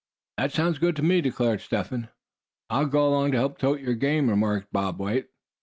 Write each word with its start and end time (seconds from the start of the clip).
"That 0.39 0.51
sounds 0.51 0.79
good 0.79 0.95
to 0.95 1.03
me," 1.03 1.21
declared 1.21 1.61
Step 1.61 1.89
Hen. 1.91 2.09
"I'll 2.71 2.87
go 2.87 3.07
along 3.07 3.33
to 3.33 3.37
help 3.37 3.59
tote 3.59 3.81
your 3.81 3.93
game," 3.93 4.31
remarked 4.31 4.73
Bob 4.73 4.97
White. 4.97 5.27